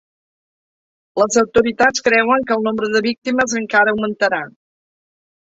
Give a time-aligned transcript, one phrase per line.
[1.21, 4.43] Les autoritats creuen que el nombre de víctimes encara augmentarà